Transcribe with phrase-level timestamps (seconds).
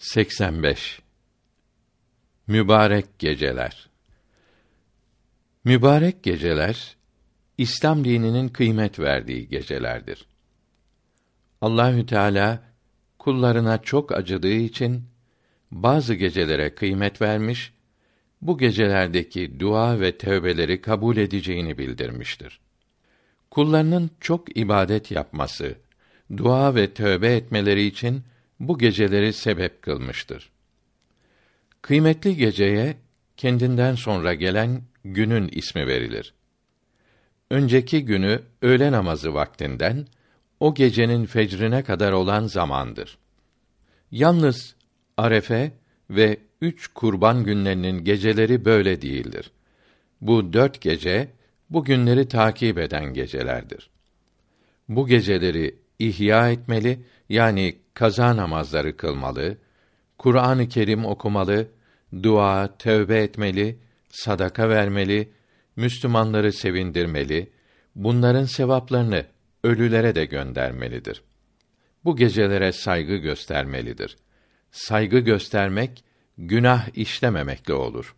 [0.00, 1.02] 85
[2.46, 3.88] Mübarek geceler
[5.64, 6.96] Mübarek geceler
[7.58, 10.26] İslam dininin kıymet verdiği gecelerdir.
[11.60, 12.62] Allahü Teala
[13.18, 15.04] kullarına çok acıdığı için
[15.70, 17.72] bazı gecelere kıymet vermiş,
[18.42, 22.60] bu gecelerdeki dua ve tövbeleri kabul edeceğini bildirmiştir.
[23.50, 25.74] Kullarının çok ibadet yapması,
[26.36, 28.22] dua ve tövbe etmeleri için
[28.60, 30.50] bu geceleri sebep kılmıştır.
[31.82, 32.96] Kıymetli geceye
[33.36, 36.34] kendinden sonra gelen günün ismi verilir.
[37.50, 40.06] Önceki günü öğle namazı vaktinden
[40.60, 43.18] o gecenin fecrine kadar olan zamandır.
[44.10, 44.74] Yalnız
[45.16, 45.72] Arefe
[46.10, 49.50] ve üç kurban günlerinin geceleri böyle değildir.
[50.20, 51.28] Bu dört gece,
[51.70, 53.90] bu günleri takip eden gecelerdir.
[54.88, 59.58] Bu geceleri ihya etmeli, yani kaza namazları kılmalı,
[60.18, 61.68] Kur'an-ı Kerim okumalı,
[62.22, 65.32] dua, tövbe etmeli, sadaka vermeli,
[65.76, 67.50] Müslümanları sevindirmeli,
[67.94, 69.26] bunların sevaplarını
[69.64, 71.22] ölülere de göndermelidir.
[72.04, 74.16] Bu gecelere saygı göstermelidir.
[74.70, 76.04] Saygı göstermek
[76.38, 78.14] günah işlememekle olur.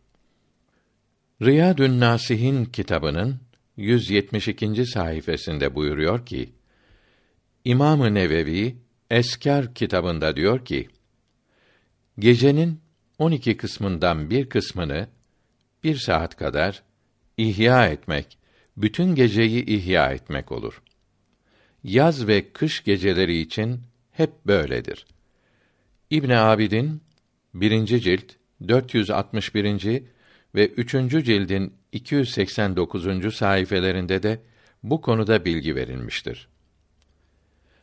[1.43, 3.41] Riyadün Nasihin kitabının
[3.77, 4.87] 172.
[4.87, 6.53] sayfasında buyuruyor ki:
[7.65, 8.82] İmam-ı Nevevi
[9.13, 10.89] Eskar kitabında diyor ki:
[12.19, 12.81] Gecenin
[13.19, 15.09] 12 kısmından bir kısmını
[15.85, 16.83] bir saat kadar
[17.37, 18.39] ihya etmek,
[18.77, 20.83] bütün geceyi ihya etmek olur.
[21.85, 25.07] Yaz ve kış geceleri için hep böyledir.
[26.11, 27.03] İbn Abidin
[27.55, 27.87] 1.
[27.87, 28.33] cilt
[28.69, 30.03] 461.
[30.55, 30.91] ve 3.
[31.25, 33.35] cildin 289.
[33.35, 34.41] sayfelerinde de
[34.83, 36.52] bu konuda bilgi verilmiştir.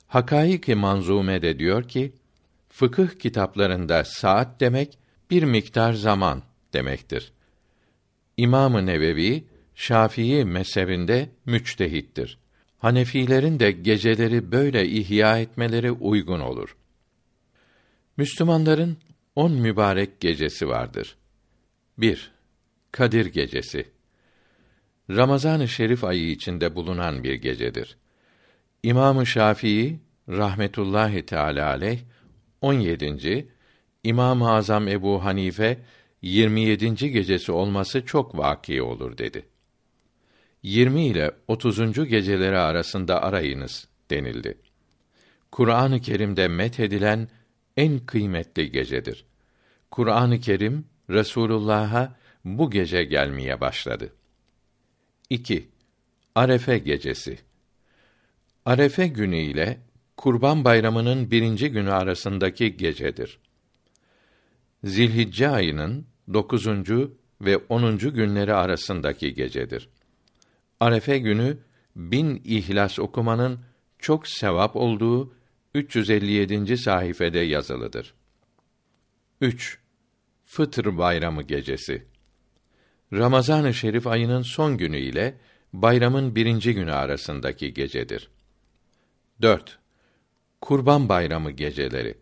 [0.10, 2.14] Hakaik-i Manzume de diyor ki,
[2.70, 4.98] fıkıh kitaplarında saat demek
[5.32, 6.44] bir miktar zaman
[6.74, 7.32] demektir.
[8.38, 9.44] İmam-ı Nevevi
[9.76, 12.38] Şafii mezhebinde müçtehittir.
[12.78, 16.76] Hanefilerin de geceleri böyle ihya etmeleri uygun olur.
[18.18, 18.98] Müslümanların
[19.36, 21.18] on mübarek gecesi vardır.
[21.98, 22.32] 1.
[22.92, 23.86] Kadir Gecesi.
[25.10, 27.98] Ramazan-ı Şerif ayı içinde bulunan bir gecedir.
[28.84, 32.00] İmam-ı Şafii rahmetullahi teala aleyh
[32.62, 33.48] 17.
[34.04, 35.80] İmam-ı Azam Ebu Hanife
[36.22, 37.12] 27.
[37.12, 39.46] gecesi olması çok vaki olur dedi.
[40.64, 42.10] 20 ile 30.
[42.10, 44.58] geceleri arasında arayınız denildi.
[45.52, 47.28] Kur'an-ı Kerim'de met edilen
[47.78, 49.26] en kıymetli gecedir.
[49.92, 54.14] Kur'an-ı Kerim Resulullah'a bu gece gelmeye başladı.
[55.30, 55.70] 2.
[56.36, 57.40] Arefe gecesi.
[58.66, 59.80] Arefe günü ile
[60.20, 63.40] Kurban Bayramı'nın birinci günü arasındaki gecedir.
[64.84, 69.90] Zilhicce ayının dokuzuncu ve onuncu günleri arasındaki gecedir.
[70.80, 71.58] Arefe günü
[71.96, 73.60] bin ihlas okumanın
[74.00, 75.34] çok sevap olduğu
[75.76, 76.78] 357.
[76.78, 78.14] sayfede yazılıdır.
[79.42, 79.80] 3.
[80.46, 82.06] Fıtır Bayramı gecesi.
[83.14, 85.38] Ramazan-ı Şerif ayının son günü ile
[85.74, 88.30] bayramın birinci günü arasındaki gecedir.
[89.42, 89.80] 4.
[90.62, 92.18] Kurban Bayramı geceleri.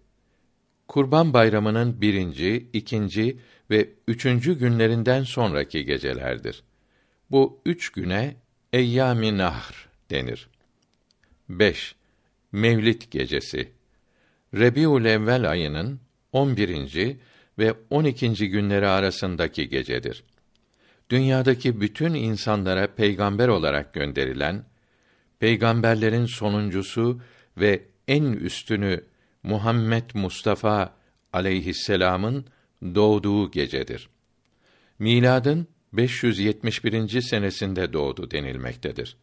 [0.88, 3.38] Kurban Bayramı'nın birinci, ikinci
[3.70, 6.64] ve üçüncü günlerinden sonraki gecelerdir.
[7.32, 8.36] Bu üç güne
[8.74, 10.50] Eyyâm-i Nahr denir.
[11.50, 11.96] 5.
[12.52, 13.72] Mevlid gecesi.
[14.54, 16.00] Rebiul Evvel ayının
[16.32, 17.18] 11.
[17.60, 18.50] ve 12.
[18.50, 20.24] günleri arasındaki gecedir.
[21.10, 24.66] Dünyadaki bütün insanlara peygamber olarak gönderilen
[25.40, 27.22] peygamberlerin sonuncusu
[27.58, 29.04] ve en üstünü
[29.44, 30.94] Muhammed Mustafa
[31.34, 32.46] aleyhisselam'ın
[32.96, 34.10] doğduğu gecedir.
[35.00, 37.22] Miladın 571.
[37.22, 39.18] senesinde doğdu denilmektedir.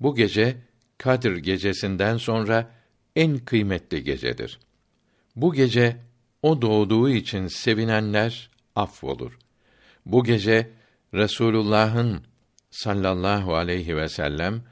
[0.00, 0.56] Bu gece
[0.98, 2.70] Kadir gecesinden sonra
[3.16, 4.58] en kıymetli gecedir.
[5.36, 5.96] Bu gece
[6.42, 9.38] o doğduğu için sevinenler affolur.
[10.06, 10.70] Bu gece
[11.14, 12.22] Resulullah'ın
[12.70, 14.62] sallallahu aleyhi ve sellem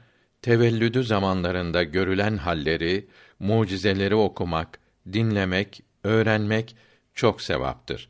[0.41, 3.07] tevellüdü zamanlarında görülen halleri,
[3.45, 4.79] mucizeleri okumak,
[5.13, 6.75] dinlemek, öğrenmek
[7.13, 8.09] çok sevaptır.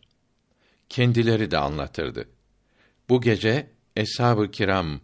[0.90, 2.30] Kendileri de anlatırdı.
[3.10, 5.00] Bu gece eshab-ı kiram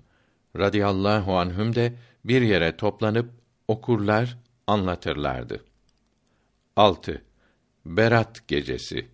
[0.57, 1.93] radıyallahu anhüm de
[2.25, 3.31] bir yere toplanıp
[3.67, 4.37] okurlar,
[4.67, 5.65] anlatırlardı.
[6.75, 7.21] 6.
[7.85, 9.07] Berat gecesi.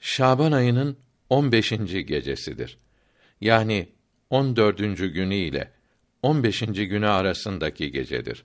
[0.00, 0.96] Şaban ayının
[1.30, 1.70] 15.
[2.06, 2.78] gecesidir.
[3.40, 3.88] Yani
[4.30, 4.78] 14.
[4.98, 5.72] günü ile
[6.22, 6.60] 15.
[6.60, 8.44] günü arasındaki gecedir.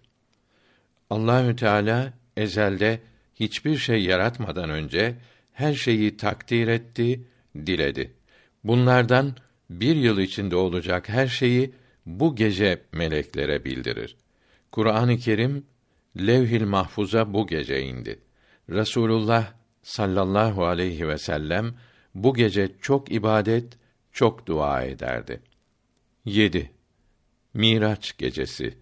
[1.12, 3.02] Allahü Teala ezelde
[3.36, 5.16] hiçbir şey yaratmadan önce
[5.54, 7.24] her şeyi takdir etti,
[7.56, 8.14] diledi.
[8.64, 9.36] Bunlardan
[9.70, 11.74] bir yıl içinde olacak her şeyi
[12.06, 14.16] bu gece meleklere bildirir.
[14.72, 15.66] Kur'an-ı Kerim
[16.18, 18.20] Levhil Mahfuz'a bu gece indi.
[18.70, 19.54] Resulullah
[19.84, 21.76] sallallahu aleyhi ve sellem
[22.16, 23.74] bu gece çok ibadet,
[24.12, 25.42] çok dua ederdi.
[26.26, 26.72] 7.
[27.54, 28.78] Miraç gecesi.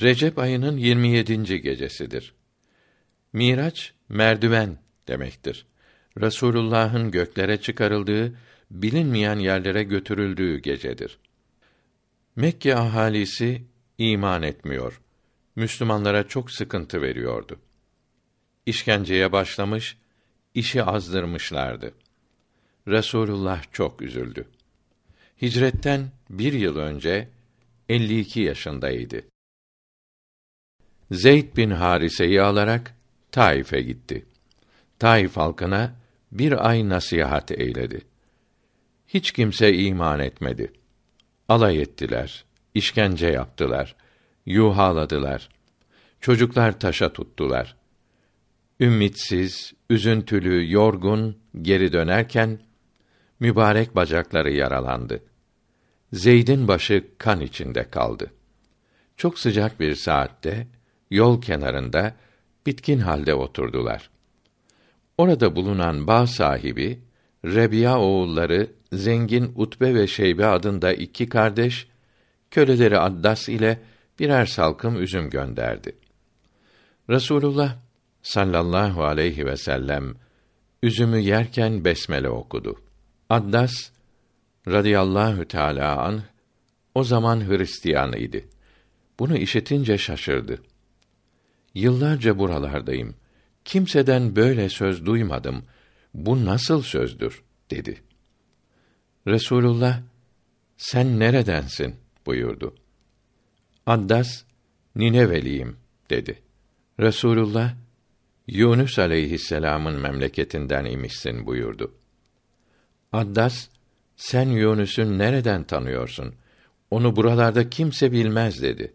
[0.00, 1.62] Recep ayının 27.
[1.62, 2.34] gecesidir.
[3.32, 4.78] Miraç merdiven
[5.08, 5.66] demektir.
[6.20, 8.38] Resulullah'ın göklere çıkarıldığı,
[8.70, 11.18] bilinmeyen yerlere götürüldüğü gecedir.
[12.36, 13.62] Mekke ahalisi
[13.98, 15.00] iman etmiyor.
[15.56, 17.60] Müslümanlara çok sıkıntı veriyordu.
[18.66, 19.96] İşkenceye başlamış,
[20.54, 21.94] işi azdırmışlardı.
[22.88, 24.48] Resulullah çok üzüldü.
[25.42, 27.28] Hicretten bir yıl önce
[27.88, 29.22] 52 yaşındaydı.
[31.10, 32.94] Zeyd bin Harise'yi alarak
[33.32, 34.26] Taif'e gitti.
[34.98, 35.94] Taif halkına
[36.32, 38.00] bir ay nasihat eyledi.
[39.08, 40.72] Hiç kimse iman etmedi.
[41.48, 42.44] Alay ettiler,
[42.74, 43.96] işkence yaptılar,
[44.46, 45.48] yuhaladılar.
[46.20, 47.76] Çocuklar taşa tuttular.
[48.80, 52.60] Ümitsiz, üzüntülü, yorgun geri dönerken
[53.40, 55.22] mübarek bacakları yaralandı.
[56.12, 58.32] Zeyd'in başı kan içinde kaldı.
[59.16, 60.66] Çok sıcak bir saatte
[61.10, 62.14] yol kenarında
[62.66, 64.10] bitkin halde oturdular.
[65.18, 67.00] Orada bulunan bağ sahibi
[67.44, 71.88] Rebiya oğulları zengin Utbe ve Şeybe adında iki kardeş
[72.50, 73.80] köleleri Addas ile
[74.18, 75.96] birer salkım üzüm gönderdi.
[77.10, 77.76] Resulullah
[78.22, 80.14] sallallahu aleyhi ve sellem
[80.82, 82.80] üzümü yerken besmele okudu.
[83.30, 83.90] Addas
[84.68, 86.22] radıyallahu teala an
[86.94, 88.40] o zaman Hristiyanıydı.
[89.18, 90.62] Bunu işitince şaşırdı.
[91.76, 93.14] Yıllarca buralardayım.
[93.64, 95.64] Kimseden böyle söz duymadım.
[96.14, 97.42] Bu nasıl sözdür?
[97.70, 98.02] dedi.
[99.26, 100.00] Resulullah
[100.76, 101.94] sen neredensin
[102.26, 102.74] buyurdu.
[103.86, 104.44] Addas
[104.96, 105.76] Nineveliyim
[106.10, 106.42] dedi.
[107.00, 107.74] Resulullah
[108.46, 111.94] Yunus aleyhisselamın memleketinden imişsin buyurdu.
[113.12, 113.68] Addas
[114.16, 116.34] sen Yunus'u nereden tanıyorsun?
[116.90, 118.92] Onu buralarda kimse bilmez dedi.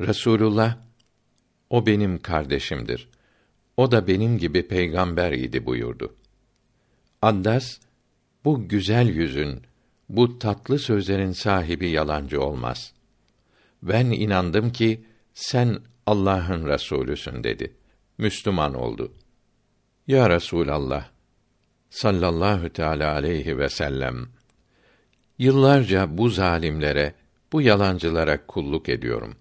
[0.00, 0.76] Resulullah
[1.74, 3.08] o benim kardeşimdir.
[3.76, 6.14] O da benim gibi peygamber idi buyurdu.
[7.22, 7.78] Addas
[8.44, 9.62] bu güzel yüzün,
[10.08, 12.92] bu tatlı sözlerin sahibi yalancı olmaz.
[13.82, 17.72] Ben inandım ki sen Allah'ın Resulüsün dedi.
[18.18, 19.12] Müslüman oldu.
[20.06, 21.08] Ya Resulallah
[21.90, 24.28] sallallahu teala aleyhi ve sellem
[25.38, 27.14] yıllarca bu zalimlere,
[27.52, 29.36] bu yalancılara kulluk ediyorum.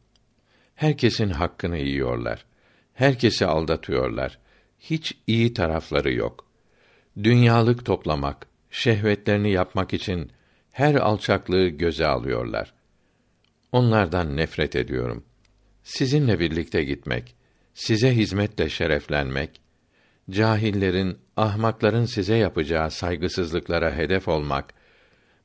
[0.75, 2.46] Herkesin hakkını yiyorlar.
[2.94, 4.40] Herkesi aldatıyorlar.
[4.80, 6.46] Hiç iyi tarafları yok.
[7.24, 10.31] Dünyalık toplamak, şehvetlerini yapmak için
[10.72, 12.74] her alçaklığı göze alıyorlar.
[13.72, 15.24] Onlardan nefret ediyorum.
[15.84, 17.36] Sizinle birlikte gitmek,
[17.74, 19.62] size hizmetle şereflenmek,
[20.30, 24.74] cahillerin, ahmakların size yapacağı saygısızlıklara hedef olmak,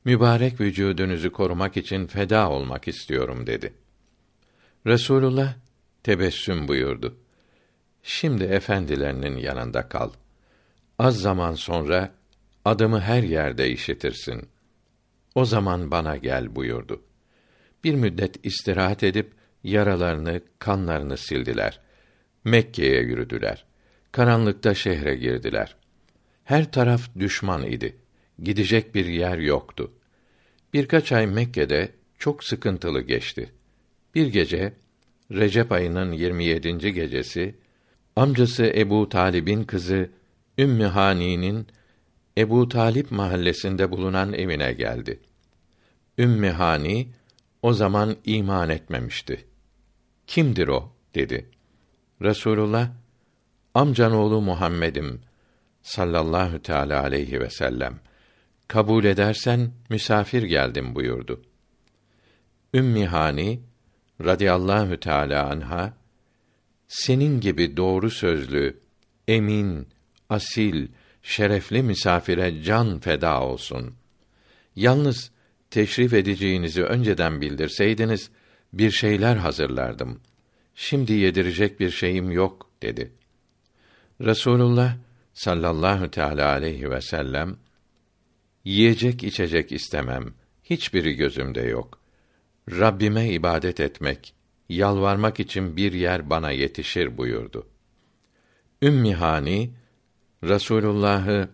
[0.05, 3.73] mübarek vücudunuzu korumak için feda olmak istiyorum dedi.
[4.87, 5.55] Resulullah
[6.03, 7.17] tebessüm buyurdu.
[8.03, 10.09] Şimdi efendilerinin yanında kal.
[10.99, 12.13] Az zaman sonra
[12.65, 14.49] adımı her yerde işitirsin.
[15.35, 17.01] O zaman bana gel buyurdu.
[17.83, 19.33] Bir müddet istirahat edip
[19.63, 21.79] yaralarını, kanlarını sildiler.
[22.43, 23.65] Mekke'ye yürüdüler.
[24.11, 25.75] Karanlıkta şehre girdiler.
[26.43, 27.95] Her taraf düşman idi.
[28.43, 29.91] Gidecek bir yer yoktu.
[30.73, 33.51] Birkaç ay Mekke'de çok sıkıntılı geçti.
[34.19, 34.73] Bir gece
[35.31, 36.93] Recep ayının 27.
[36.93, 37.55] gecesi
[38.15, 40.09] amcası Ebu Talib'in kızı
[40.57, 41.67] Ümmü Hani'nin
[42.37, 45.19] Ebu Talip mahallesinde bulunan evine geldi.
[46.17, 47.07] Ümmü Hani
[47.61, 49.45] o zaman iman etmemişti.
[50.27, 50.93] Kimdir o?
[51.15, 51.49] dedi.
[52.21, 52.89] Resulullah
[53.73, 55.21] amcan oğlu Muhammed'im
[55.81, 57.99] sallallahu teala aleyhi ve sellem
[58.67, 61.41] kabul edersen misafir geldim buyurdu.
[62.73, 63.68] Ümmi Hani
[64.23, 65.93] radıyallahu teala anha
[66.87, 68.79] senin gibi doğru sözlü,
[69.27, 69.87] emin,
[70.29, 70.87] asil,
[71.23, 73.93] şerefli misafire can feda olsun.
[74.75, 75.31] Yalnız
[75.71, 78.29] teşrif edeceğinizi önceden bildirseydiniz
[78.73, 80.19] bir şeyler hazırlardım.
[80.75, 83.11] Şimdi yedirecek bir şeyim yok dedi.
[84.21, 84.97] Resulullah
[85.33, 87.57] sallallahu teala aleyhi ve sellem
[88.65, 90.33] yiyecek içecek istemem.
[90.63, 91.98] Hiçbiri gözümde yok.
[92.71, 94.33] Rabbime ibadet etmek,
[94.69, 97.67] yalvarmak için bir yer bana yetişir buyurdu.
[98.81, 99.71] Ümmi Hani
[100.43, 101.49] Rasulullah'ı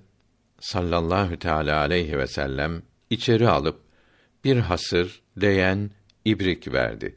[0.59, 3.79] sallallahu teala aleyhi ve sellem içeri alıp
[4.43, 5.91] bir hasır, leğen,
[6.25, 7.15] ibrik verdi.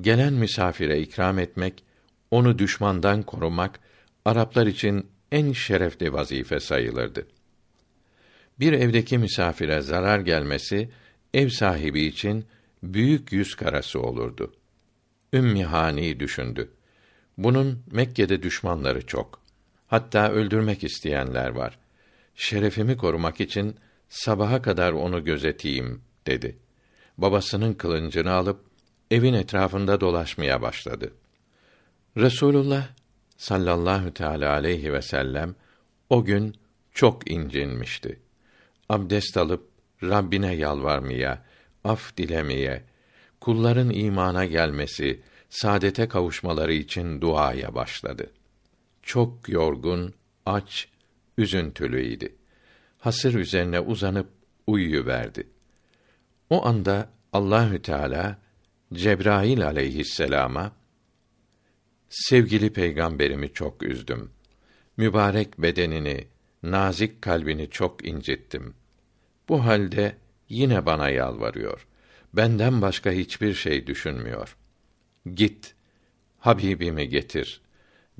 [0.00, 1.84] Gelen misafire ikram etmek,
[2.30, 3.80] onu düşmandan korumak
[4.24, 7.26] Araplar için en şerefli vazife sayılırdı.
[8.60, 10.90] Bir evdeki misafire zarar gelmesi
[11.34, 12.44] ev sahibi için
[12.82, 14.52] büyük yüz karası olurdu.
[15.32, 16.70] Ümmi Hani düşündü.
[17.38, 19.40] Bunun Mekke'de düşmanları çok.
[19.86, 21.78] Hatta öldürmek isteyenler var.
[22.34, 23.76] Şerefimi korumak için
[24.08, 26.58] sabaha kadar onu gözeteyim dedi.
[27.18, 28.60] Babasının kılıncını alıp
[29.10, 31.12] evin etrafında dolaşmaya başladı.
[32.16, 32.88] Resulullah
[33.36, 35.54] sallallahu teala aleyhi ve sellem
[36.10, 36.54] o gün
[36.92, 38.20] çok incinmişti.
[38.88, 39.68] Abdest alıp
[40.02, 41.44] Rabbine yalvarmaya,
[41.86, 42.82] af dilemeye,
[43.40, 48.30] kulların imana gelmesi, saadete kavuşmaları için duaya başladı.
[49.02, 50.14] Çok yorgun,
[50.46, 50.88] aç,
[51.38, 52.34] üzüntülüydi.
[52.98, 54.28] Hasır üzerine uzanıp
[54.66, 55.48] uyuyuverdi.
[56.50, 58.38] O anda Allahü Teala
[58.92, 60.72] Cebrail aleyhisselama
[62.08, 64.30] sevgili peygamberimi çok üzdüm.
[64.96, 66.26] Mübarek bedenini,
[66.62, 68.74] nazik kalbini çok incittim.
[69.48, 70.16] Bu halde
[70.48, 71.86] yine bana yalvarıyor.
[72.32, 74.56] Benden başka hiçbir şey düşünmüyor.
[75.34, 75.74] Git,
[76.38, 77.60] Habibimi getir.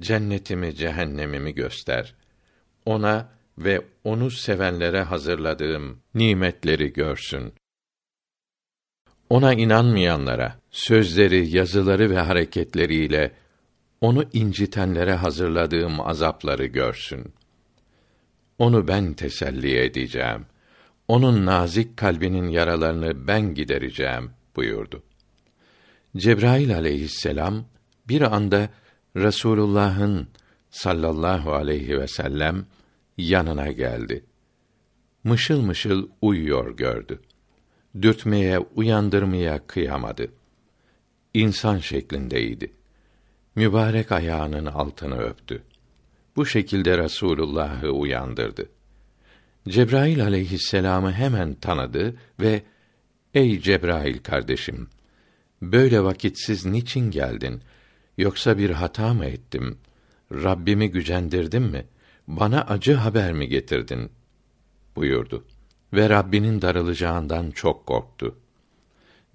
[0.01, 2.15] Cennetimi, cehennemimi göster.
[2.85, 3.29] Ona
[3.59, 7.55] ve onu sevenlere hazırladığım nimetleri görsün.
[9.31, 13.33] Ona inanmayanlara sözleri, yazıları ve hareketleriyle
[14.01, 17.35] onu incitenlere hazırladığım azapları görsün.
[18.59, 20.47] Onu ben teselli edeceğim.
[21.09, 25.03] Onun nazik kalbinin yaralarını ben gidereceğim buyurdu.
[26.17, 27.65] Cebrail aleyhisselam
[28.09, 28.69] bir anda
[29.17, 30.29] Resulullah'ın
[30.71, 32.67] sallallahu aleyhi ve sellem
[33.19, 34.25] yanına geldi.
[35.25, 37.21] Mışıl mışıl uyuyor gördü.
[38.03, 40.29] Dürtmeye, uyandırmaya kıyamadı.
[41.35, 42.73] İnsan şeklindeydi.
[43.55, 45.63] Mübarek ayağının altını öptü.
[46.37, 48.69] Bu şekilde Resulullah'ı uyandırdı.
[49.69, 52.63] Cebrail aleyhisselamı hemen tanıdı ve
[53.35, 54.89] Ey Cebrail kardeşim,
[55.63, 57.63] böyle vakitsiz niçin geldin?
[58.19, 59.79] Yoksa bir hata mı ettim?
[60.33, 61.87] Rabbimi gücendirdim mi?
[62.29, 64.11] Bana acı haber mi getirdin?
[64.97, 65.45] buyurdu.
[65.93, 68.39] Ve Rabbinin darılacağından çok korktu.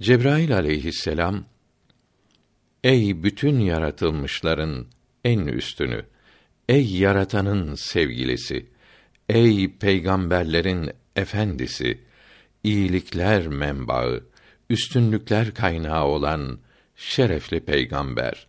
[0.02, 1.46] Cebrail aleyhisselam,
[2.84, 4.86] Ey bütün yaratılmışların
[5.26, 6.06] en üstünü,
[6.70, 8.71] ey yaratanın sevgilisi,
[9.30, 12.02] ey peygamberlerin efendisi,
[12.64, 14.24] iyilikler menbaı,
[14.70, 16.60] üstünlükler kaynağı olan
[16.96, 18.48] şerefli peygamber.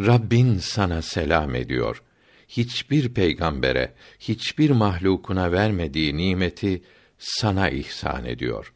[0.00, 2.02] Rabbin sana selam ediyor.
[2.48, 6.82] Hiçbir peygambere, hiçbir mahlukuna vermediği nimeti
[7.18, 8.72] sana ihsan ediyor.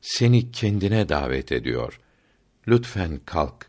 [0.00, 2.00] Seni kendine davet ediyor.
[2.68, 3.66] Lütfen kalk,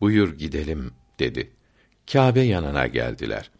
[0.00, 1.50] buyur gidelim dedi.
[2.12, 3.50] Kâbe yanına geldiler.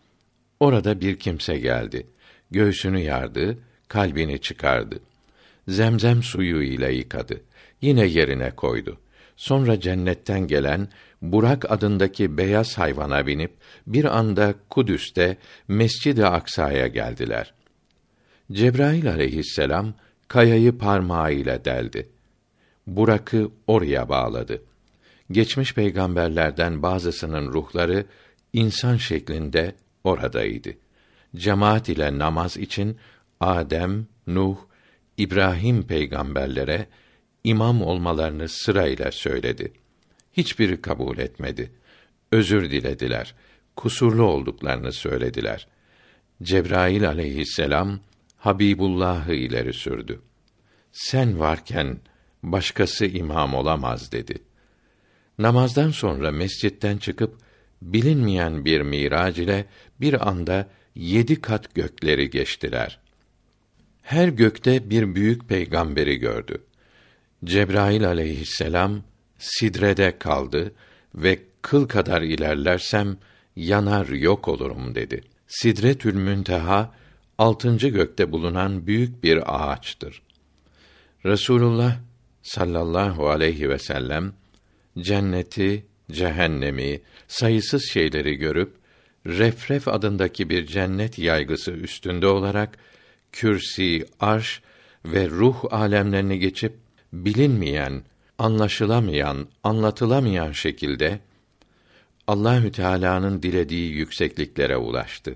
[0.61, 2.07] Orada bir kimse geldi.
[2.53, 5.01] Göğsünü yardı, kalbini çıkardı.
[5.69, 7.41] Zemzem suyu ile yıkadı.
[7.81, 8.99] Yine yerine koydu.
[9.37, 10.89] Sonra cennetten gelen
[11.23, 13.53] Burak adındaki beyaz hayvana binip
[13.87, 15.37] bir anda Kudüs'te
[15.69, 17.55] Mescid-i Aksa'ya geldiler.
[18.53, 19.95] Cebrail aleyhisselam
[20.29, 22.09] kayayı parmağıyla deldi.
[22.87, 24.63] Burak'ı oraya bağladı.
[25.31, 28.05] Geçmiş peygamberlerden bazısının ruhları
[28.53, 30.75] insan şeklinde oradaydı.
[31.37, 32.97] Cemaat ile namaz için
[33.41, 34.57] Adem, Nuh,
[35.17, 36.87] İbrahim peygamberlere
[37.45, 39.73] imam olmalarını sırayla söyledi.
[40.33, 41.73] Hiçbiri kabul etmedi.
[42.33, 43.35] Özür dilediler.
[43.77, 45.67] Kusurlu olduklarını söylediler.
[46.43, 48.01] Cebrail aleyhisselam
[48.37, 50.21] Habibullah'ı ileri sürdü.
[50.93, 51.99] Sen varken
[52.43, 54.35] başkası imam olamaz dedi.
[55.39, 57.37] Namazdan sonra mescitten çıkıp
[57.83, 59.65] bilinmeyen bir mirac ile
[60.01, 62.99] bir anda yedi kat gökleri geçtiler.
[64.03, 66.63] Her gökte bir büyük peygamberi gördü.
[67.45, 69.03] Cebrail aleyhisselam
[69.39, 70.73] sidrede kaldı
[71.15, 73.17] ve kıl kadar ilerlersem
[73.57, 75.21] yanar yok olurum dedi.
[75.47, 76.95] Sidretül Münteha
[77.39, 80.23] altıncı gökte bulunan büyük bir ağaçtır.
[81.25, 81.99] Resulullah
[82.43, 84.33] sallallahu aleyhi ve sellem
[84.99, 88.82] cenneti, cehennemi, sayısız şeyleri görüp
[89.27, 92.79] Refref adındaki bir cennet yaygısı üstünde olarak
[93.33, 94.63] kürsi, arş
[95.05, 96.73] ve ruh alemlerini geçip
[97.13, 98.03] bilinmeyen,
[98.39, 101.21] anlaşılamayan, anlatılamayan şekilde
[102.27, 105.35] Allahü Teala'nın dilediği yüksekliklere ulaştı.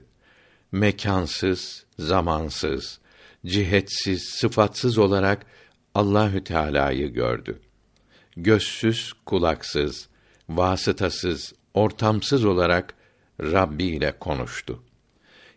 [0.72, 2.98] Mekansız, zamansız,
[3.46, 5.46] cihetsiz, sıfatsız olarak
[5.94, 7.58] Allahü Teala'yı gördü.
[8.36, 10.08] Gözsüz, kulaksız,
[10.48, 12.94] vasıtasız, ortamsız olarak
[13.40, 14.82] Rabbi ile konuştu.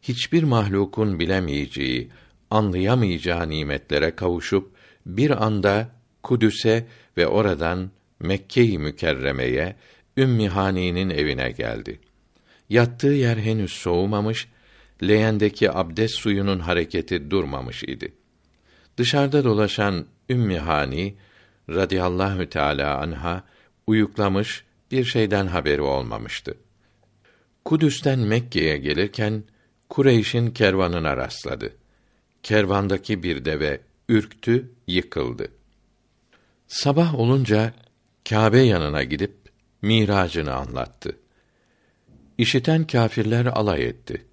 [0.01, 2.09] Hiçbir mahlukun bilemeyeceği,
[2.49, 4.71] anlayamayacağı nimetlere kavuşup
[5.05, 5.89] bir anda
[6.23, 9.75] Kudüs'e ve oradan Mekke-i Mükerreme'ye
[10.17, 11.99] Ümmi Hani'nin evine geldi.
[12.69, 14.47] Yattığı yer henüz soğumamış,
[15.03, 18.13] leğendeki abdest suyunun hareketi durmamış idi.
[18.97, 21.15] Dışarıda dolaşan Ümmi Hani
[21.69, 23.43] radıyallahu teala anha
[23.87, 26.55] uyuklamış, bir şeyden haberi olmamıştı.
[27.69, 29.43] Kudüs'ten Mekke'ye gelirken
[29.89, 31.73] Kureyş'in kervanına rastladı.
[32.43, 35.51] Kervandaki bir deve ürktü, yıkıldı.
[36.67, 37.73] Sabah olunca
[38.29, 39.33] Kâbe yanına gidip
[39.81, 41.17] miracını anlattı.
[42.37, 44.25] İşiten kâfirler alay etti.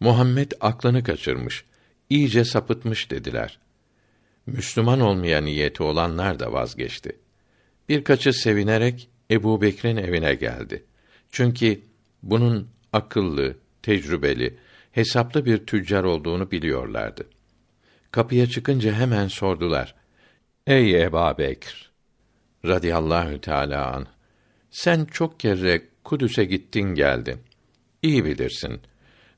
[0.00, 1.64] Muhammed aklını kaçırmış,
[2.10, 3.58] iyice sapıtmış dediler.
[4.46, 7.16] Müslüman olmaya niyeti olanlar da vazgeçti.
[7.88, 10.84] Birkaçı sevinerek Ebu Bekir'in evine geldi.
[11.30, 11.80] Çünkü
[12.22, 14.58] bunun akıllı, tecrübeli,
[14.92, 17.26] hesaplı bir tüccar olduğunu biliyorlardı.
[18.10, 19.94] Kapıya çıkınca hemen sordular.
[20.66, 21.88] Ey Ebu Bekir!
[22.64, 24.06] radıyallahu teâlâ an,
[24.70, 27.40] sen çok kere Kudüs'e gittin geldin.
[28.02, 28.80] İyi bilirsin.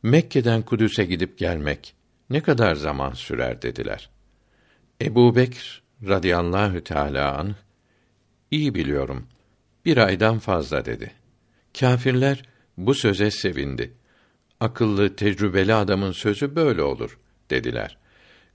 [0.03, 1.95] Mekke'den Kudüs'e gidip gelmek
[2.31, 4.11] ne kadar zaman sürer dediler.
[5.03, 7.55] Ebu Bekr radıyallahu teâlâ anh,
[8.51, 9.27] iyi biliyorum,
[9.85, 11.13] bir aydan fazla dedi.
[11.79, 12.43] Kâfirler
[12.77, 13.93] bu söze sevindi.
[14.61, 17.19] Akıllı, tecrübeli adamın sözü böyle olur,
[17.51, 17.99] dediler.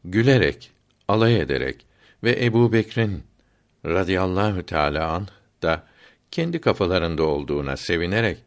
[0.04, 0.72] Gülerek,
[1.08, 1.86] alay ederek
[2.24, 3.24] ve Ebu Bekr'in
[3.86, 5.28] radıyallahu teâlâ anh
[5.62, 5.88] da
[6.32, 8.38] kendi kafalarında olduğuna sevinerek,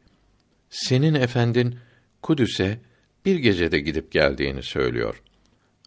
[0.71, 1.79] senin efendin
[2.23, 2.79] Kudüs'e
[3.25, 5.23] bir gecede gidip geldiğini söylüyor.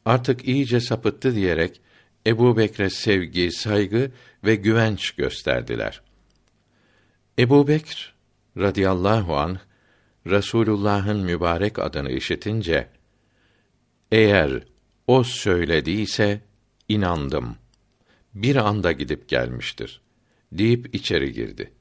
[0.06, 1.82] Artık iyice sapıttı diyerek
[2.28, 4.12] Ebu Bekre sevgi, saygı
[4.44, 6.02] ve güvenç gösterdiler.
[7.40, 8.14] Ebu Bekr
[8.58, 9.58] radıyallahu anh
[10.28, 12.90] Resulullah'ın mübarek adını işitince
[14.12, 14.64] eğer
[15.08, 16.42] o söylediyse
[16.90, 17.56] inandım.
[18.34, 20.02] Bir anda gidip gelmiştir
[20.52, 21.72] deyip içeri girdi.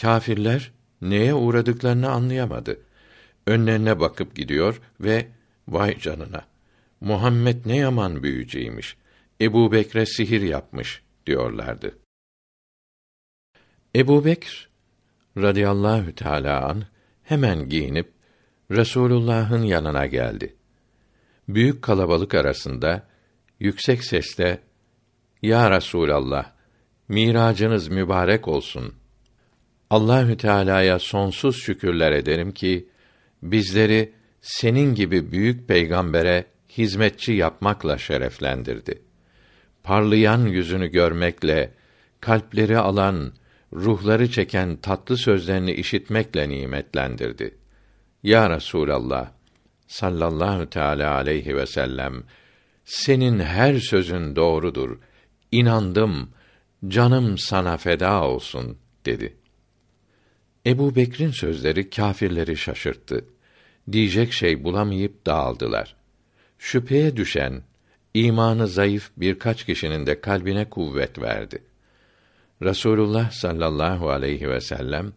[0.00, 2.80] Kâfirler neye uğradıklarını anlayamadı.
[3.46, 5.28] Önlerine bakıp gidiyor ve
[5.68, 6.44] vay canına
[7.00, 8.96] Muhammed ne yaman büyücüymüş.
[9.40, 11.98] Ebu Bekre sihir yapmış diyorlardı.
[13.96, 14.68] Ebu Bekr
[15.36, 16.84] radıyallahu teâlâ an
[17.28, 18.12] hemen giyinip
[18.70, 20.56] Resulullah'ın yanına geldi.
[21.48, 23.06] Büyük kalabalık arasında
[23.60, 24.60] yüksek sesle
[25.42, 26.50] Ya Resulallah
[27.08, 28.94] miracınız mübarek olsun.
[29.90, 32.88] Allahü Teala'ya sonsuz şükürler ederim ki
[33.42, 39.06] bizleri senin gibi büyük peygambere hizmetçi yapmakla şereflendirdi
[39.86, 41.70] parlayan yüzünü görmekle,
[42.20, 43.32] kalpleri alan,
[43.76, 47.58] ruhları çeken tatlı sözlerini işitmekle nimetlendirdi.
[48.22, 49.30] Ya Resulallah
[49.86, 52.22] sallallahu teala aleyhi ve sellem
[52.84, 54.98] senin her sözün doğrudur.
[55.52, 56.30] İnandım.
[56.88, 59.36] Canım sana feda olsun dedi.
[60.66, 63.24] Ebu Bekir'in sözleri kâfirleri şaşırttı.
[63.92, 65.96] Diyecek şey bulamayıp dağıldılar.
[66.58, 67.62] Şüpheye düşen
[68.14, 71.62] imanı zayıf birkaç kişinin de kalbine kuvvet verdi.
[72.62, 75.12] Rasulullah sallallahu aleyhi ve sellem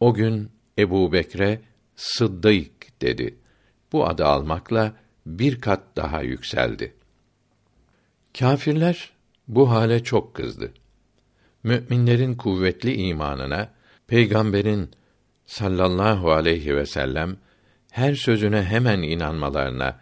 [0.00, 1.60] o gün Ebu Bekre
[1.96, 3.38] Sıddık dedi.
[3.92, 4.92] Bu adı almakla
[5.26, 6.94] bir kat daha yükseldi.
[8.38, 9.12] Kâfirler
[9.48, 10.72] bu hale çok kızdı.
[11.62, 13.68] Müminlerin kuvvetli imanına,
[14.06, 14.90] peygamberin
[15.46, 17.36] sallallahu aleyhi ve sellem
[17.90, 20.00] her sözüne hemen inanmalarına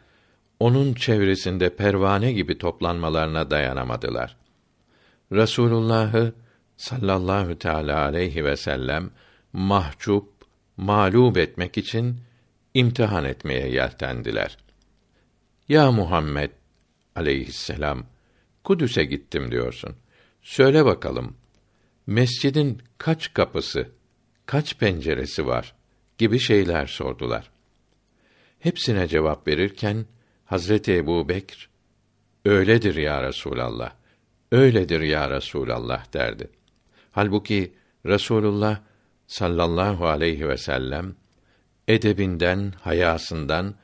[0.60, 4.36] onun çevresinde pervane gibi toplanmalarına dayanamadılar.
[5.32, 6.34] Resulullah'ı
[6.76, 9.10] sallallahu teala aleyhi ve sellem
[9.52, 10.28] mahcup,
[10.76, 12.20] mağlup etmek için
[12.74, 14.56] imtihan etmeye yeltendiler.
[15.68, 16.50] Ya Muhammed
[17.16, 18.06] aleyhisselam
[18.64, 19.96] Kudüs'e gittim diyorsun.
[20.42, 21.36] Söyle bakalım.
[22.06, 23.88] Mescidin kaç kapısı,
[24.46, 25.74] kaç penceresi var
[26.18, 27.50] gibi şeyler sordular.
[28.58, 30.06] Hepsine cevap verirken
[30.44, 31.68] Hazreti Ebu Bekr,
[32.44, 33.90] öyledir ya Resûlallah,
[34.52, 36.50] öyledir ya Resûlallah derdi.
[37.16, 37.74] Halbuki
[38.06, 38.80] Resulullah
[39.26, 41.16] sallallahu aleyhi ve sellem
[41.88, 43.74] edebinden, hayasından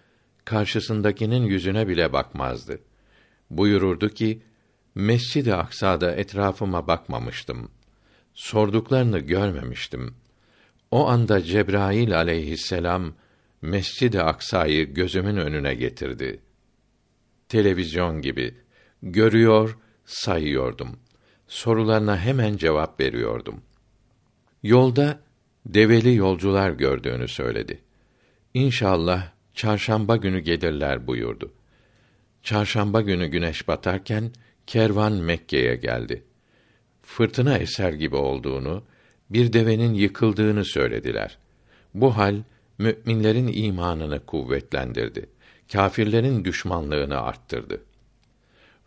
[0.45, 2.81] karşısındakinin yüzüne bile bakmazdı.
[3.51, 4.42] Buyururdu ki:
[4.95, 7.71] Mescid-i Aksa'da etrafıma bakmamıştım.
[8.35, 10.14] Sorduklarını görmemiştim.
[10.90, 13.14] O anda Cebrail aleyhisselam
[13.62, 16.40] Mescid-i Aksa'yı gözümün önüne getirdi.
[17.49, 18.55] Televizyon gibi
[19.03, 20.99] görüyor, sayıyordum.
[21.53, 23.62] Sorularına hemen cevap veriyordum.
[24.62, 25.21] Yolda
[25.67, 27.79] develi yolcular gördüğünü söyledi.
[28.55, 31.53] İnşallah çarşamba günü gelirler buyurdu.
[32.43, 34.31] Çarşamba günü güneş batarken
[34.67, 36.25] kervan Mekke'ye geldi.
[37.03, 38.83] Fırtına eser gibi olduğunu,
[39.31, 41.38] bir devenin yıkıldığını söylediler.
[41.95, 42.43] Bu hal
[42.79, 45.27] müminlerin imanını kuvvetlendirdi.
[45.73, 47.81] Kâfirlerin düşmanlığını arttırdı.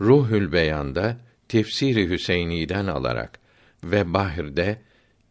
[0.02, 3.40] Ruhül Beyan'da tefsiri Hüseyni'den alarak
[3.84, 4.82] ve Bahir'de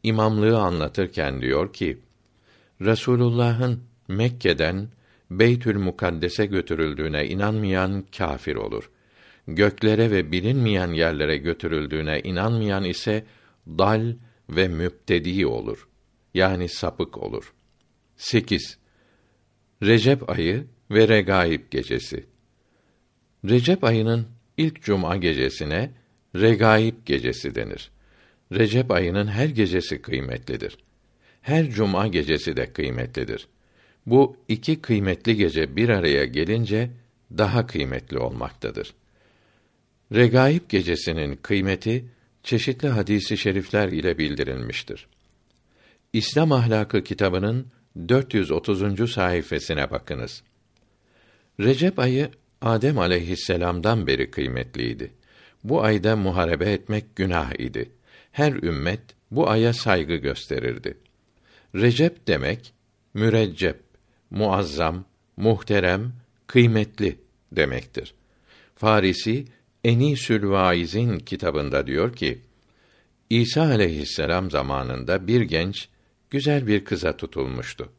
[0.03, 1.99] imamlığı anlatırken diyor ki
[2.81, 4.89] Resulullah'ın Mekke'den
[5.31, 8.91] Beytül Mukaddes'e götürüldüğüne inanmayan kâfir olur.
[9.49, 13.25] Göklere ve bilinmeyen yerlere götürüldüğüne inanmayan ise
[13.67, 14.15] dal
[14.51, 15.89] ve müptedi olur.
[16.35, 17.53] Yani sapık olur.
[18.17, 18.79] 8.
[19.83, 22.27] Recep ayı ve Regaib gecesi.
[23.45, 25.91] Recep ayının ilk cuma gecesine
[26.35, 27.91] Regaib gecesi denir.
[28.53, 30.79] Recep ayının her gecesi kıymetlidir.
[31.43, 33.49] Her cuma gecesi de kıymetlidir.
[34.07, 36.91] Bu iki kıymetli gece bir araya gelince
[37.39, 38.95] daha kıymetli olmaktadır.
[40.13, 42.05] Regaib gecesinin kıymeti
[42.43, 45.07] çeşitli hadisi şerifler ile bildirilmiştir.
[46.13, 47.67] İslam ahlakı kitabının
[48.09, 49.13] 430.
[49.13, 50.43] sayfasına bakınız.
[51.61, 55.11] Recep ayı Adem aleyhisselam'dan beri kıymetliydi.
[55.65, 57.91] Bu ayda muharebe etmek günah idi.
[58.33, 59.01] Her ümmet
[59.31, 60.99] bu aya saygı gösterirdi.
[61.75, 62.75] Recep demek
[63.15, 63.81] müreccep,
[64.31, 65.05] muazzam,
[65.37, 66.13] muhterem,
[66.47, 67.19] kıymetli
[67.53, 68.15] demektir.
[68.77, 69.45] Farisi
[69.85, 72.41] Enisül Vaiz'in kitabında diyor ki:
[73.31, 75.89] İsa aleyhisselam zamanında bir genç
[76.31, 77.93] güzel bir kıza tutulmuştu.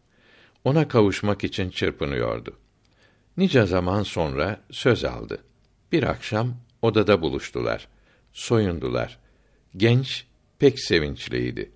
[0.63, 2.57] Ona kavuşmak için çırpınıyordu.
[3.37, 5.43] Nice zaman sonra söz aldı.
[5.91, 7.87] Bir akşam odada buluştular.
[8.33, 9.19] Soyundular.
[9.77, 10.25] Genç
[10.59, 11.71] pek sevinçliydi.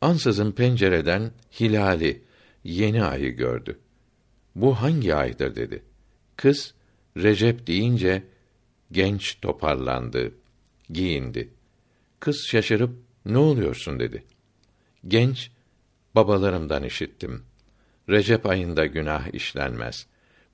[0.00, 2.22] Ansızın pencereden hilali,
[2.64, 3.78] yeni ayı gördü.
[4.54, 5.82] Bu hangi aydır dedi.
[6.36, 6.74] Kız
[7.16, 8.22] Recep deyince
[8.92, 10.32] genç toparlandı,
[10.90, 11.48] giyindi.
[12.20, 12.90] Kız şaşırıp
[13.26, 14.24] ne oluyorsun dedi.
[15.08, 15.50] Genç
[16.14, 17.42] babalarımdan işittim.
[18.08, 20.06] Recep ayında günah işlenmez.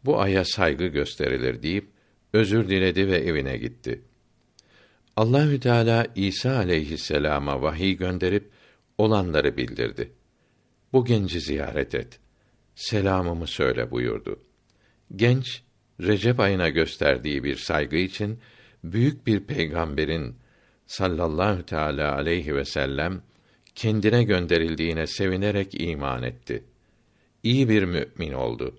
[0.04, 1.88] Bu aya saygı gösterilir deyip
[2.32, 4.02] özür diledi ve evine gitti.
[5.16, 8.50] Allahü Teala İsa aleyhisselama vahiy gönderip
[8.98, 10.12] olanları bildirdi.
[10.92, 12.20] Bu genci ziyaret et.
[12.74, 14.40] Selamımı söyle buyurdu.
[15.16, 15.62] Genç
[16.00, 18.38] Recep ayına gösterdiği bir saygı için
[18.84, 20.36] büyük bir peygamberin
[20.86, 23.22] sallallahu teala aleyhi ve sellem
[23.74, 26.64] kendine gönderildiğine sevinerek iman etti.
[27.42, 28.76] İyi bir mümin oldu.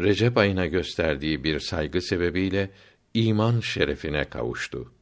[0.00, 2.70] Recep ayına gösterdiği bir saygı sebebiyle
[3.14, 4.92] iman şerefine kavuştu.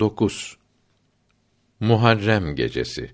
[0.00, 0.56] 9.
[1.80, 3.10] Muharrem gecesi.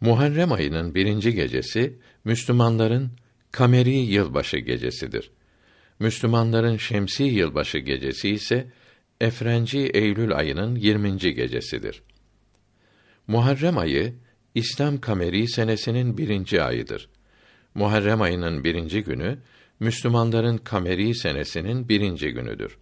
[0.00, 3.10] Muharrem ayının birinci gecesi Müslümanların
[3.52, 5.30] kameri yılbaşı gecesidir.
[5.98, 8.72] Müslümanların şemsi yılbaşı gecesi ise
[9.20, 11.18] Efrenci Eylül ayının 20.
[11.18, 12.02] gecesidir.
[13.26, 14.14] Muharrem ayı
[14.54, 17.08] İslam kameri senesinin birinci ayıdır.
[17.76, 19.38] Muharrem ayının birinci günü
[19.80, 22.78] Müslümanların kameri senesinin birinci günüdür.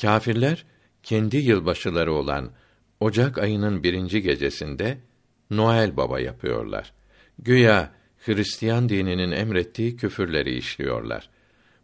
[0.00, 0.64] Kâfirler
[1.02, 2.52] kendi yılbaşıları olan
[3.00, 4.98] Ocak ayının birinci gecesinde
[5.50, 6.92] Noel Baba yapıyorlar.
[7.38, 7.92] Güya
[8.24, 11.30] Hristiyan dininin emrettiği küfürleri işliyorlar.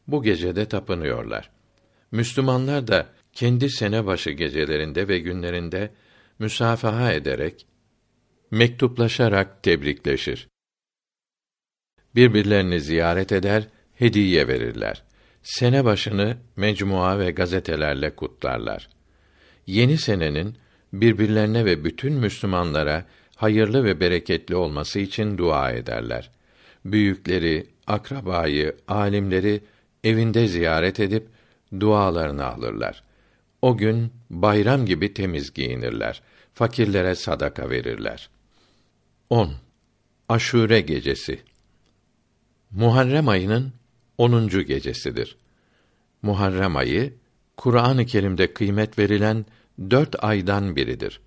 [0.06, 1.50] Bu gecede tapınıyorlar.
[2.12, 5.90] Müslümanlar da kendi sene başı gecelerinde ve günlerinde
[6.38, 7.66] müsafaha ederek
[8.50, 10.48] mektuplaşarak tebrikleşir.
[12.14, 15.02] Birbirlerini ziyaret eder, hediye verirler.
[15.42, 18.88] Sene başını mecmua ve gazetelerle kutlarlar.
[19.66, 20.56] Yeni senenin
[20.92, 23.04] birbirlerine ve bütün Müslümanlara
[23.36, 26.30] hayırlı ve bereketli olması için dua ederler.
[26.84, 29.60] Büyükleri, akrabayı, alimleri
[30.04, 31.28] evinde ziyaret edip
[31.80, 33.02] dualarını alırlar.
[33.62, 36.22] O gün bayram gibi temiz giyinirler.
[36.54, 38.30] Fakirlere sadaka verirler.
[39.30, 39.52] 10.
[40.28, 41.47] Aşure gecesi.
[42.70, 43.72] Muharrem ayının
[44.18, 44.48] 10.
[44.48, 45.36] gecesidir.
[46.22, 47.14] Muharrem ayı
[47.56, 49.46] Kur'an-ı Kerim'de kıymet verilen
[49.90, 51.20] dört aydan biridir.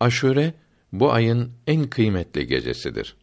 [0.00, 0.54] Aşure
[0.92, 3.16] bu ayın en kıymetli gecesidir.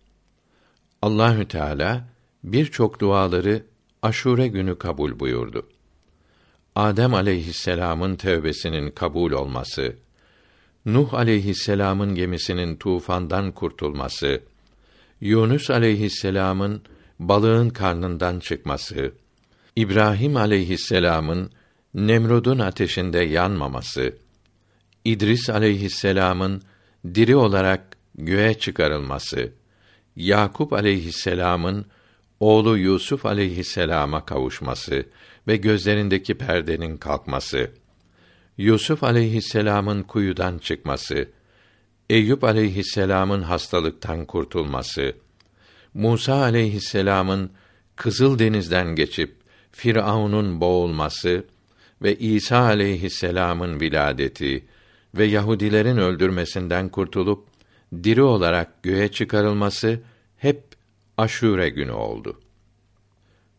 [1.01, 2.07] Allahü Teala
[2.43, 3.63] birçok duaları
[4.01, 5.67] Aşure günü kabul buyurdu.
[6.75, 9.95] Adem aleyhisselam'ın tevbesinin kabul olması,
[10.85, 14.41] Nuh aleyhisselam'ın gemisinin tufandan kurtulması,
[15.21, 16.81] Yunus aleyhisselam'ın
[17.21, 19.13] balığın karnından çıkması,
[19.75, 21.51] İbrahim aleyhisselam'ın
[21.93, 24.15] Nemrud'un ateşinde yanmaması,
[25.05, 26.61] İdris aleyhisselam'ın
[27.15, 29.51] diri olarak göğe çıkarılması,
[30.15, 31.85] Yakup aleyhisselam'ın
[32.39, 35.05] oğlu Yusuf aleyhisselama kavuşması
[35.47, 37.71] ve gözlerindeki perdenin kalkması,
[38.57, 41.29] Yusuf aleyhisselam'ın kuyudan çıkması,
[42.09, 45.15] Eyüp aleyhisselam'ın hastalıktan kurtulması,
[45.93, 47.51] Musa aleyhisselam'ın
[47.95, 49.35] Kızıl Deniz'den geçip
[49.71, 51.45] Firavun'un boğulması
[52.01, 54.65] ve İsa aleyhisselam'ın viladeti
[55.15, 57.47] ve Yahudilerin öldürmesinden kurtulup
[58.03, 59.99] diri olarak göğe çıkarılması
[60.37, 60.63] hep
[61.17, 62.41] Aşure günü oldu.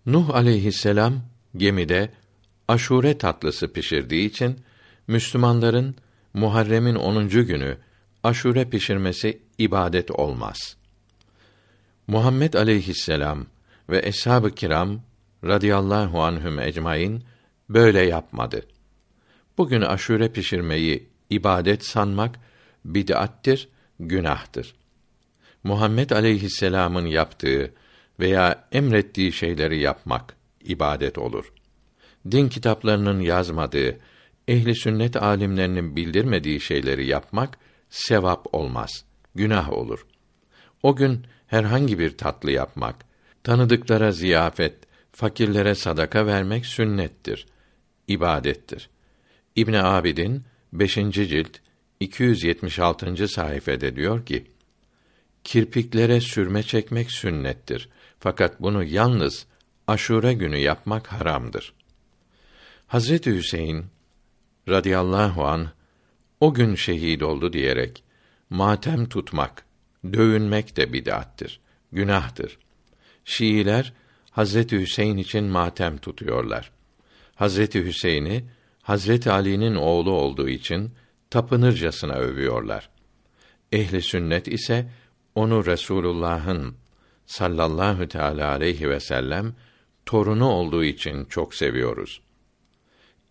[0.07, 1.15] Nuh aleyhisselam
[1.57, 2.11] gemide
[2.69, 4.59] aşure tatlısı pişirdiği için
[5.07, 5.95] Müslümanların
[6.35, 7.29] Muharrem'in 10.
[7.29, 7.77] günü
[8.23, 10.77] aşure pişirmesi ibadet olmaz.
[12.13, 13.47] Muhammed aleyhisselam
[13.91, 15.01] ve eshab-ı kiram
[15.45, 17.23] radıyallahu anhüm ecmaîn
[17.69, 18.67] böyle yapmadı.
[19.59, 22.41] Bugün aşure pişirmeyi ibadet sanmak
[22.85, 23.69] bid'attir,
[24.01, 24.75] günahtır.
[25.65, 27.75] Muhammed aleyhisselam'ın yaptığı
[28.21, 31.53] veya emrettiği şeyleri yapmak ibadet olur.
[32.31, 33.99] Din kitaplarının yazmadığı,
[34.49, 37.59] ehli sünnet alimlerinin bildirmediği şeyleri yapmak
[37.91, 40.07] sevap olmaz, günah olur.
[40.83, 42.97] O gün herhangi bir tatlı yapmak,
[43.45, 44.75] tanıdıklara ziyafet,
[45.13, 47.47] fakirlere sadaka vermek sünnettir,
[48.09, 48.91] ibadettir.
[49.57, 50.95] İbn Abidin 5.
[50.95, 51.59] cilt
[52.01, 53.29] 276.
[53.29, 54.47] sayfede diyor ki:
[55.45, 57.89] Kirpiklere sürme çekmek sünnettir.
[58.19, 59.47] Fakat bunu yalnız
[59.87, 61.75] Aşure günü yapmak haramdır.
[62.87, 63.85] Hazreti Hüseyin
[64.69, 65.69] radıyallahu an
[66.41, 68.05] o gün şehit oldu diyerek
[68.51, 69.65] matem tutmak,
[70.05, 71.61] dövünmek de bid'attir,
[71.93, 72.59] günahtır.
[73.25, 73.93] Şiiler
[74.31, 76.73] Hazreti Hüseyin için matem tutuyorlar.
[77.35, 78.45] Hazreti Hüseyin'i
[78.83, 80.91] Hazreti Ali'nin oğlu olduğu için
[81.31, 82.91] tapınırcasına övüyorlar.
[83.73, 84.91] Ehli sünnet ise
[85.35, 86.75] onu Resulullah'ın
[87.27, 89.55] sallallahu teala aleyhi ve sellem
[90.07, 92.21] torunu olduğu için çok seviyoruz.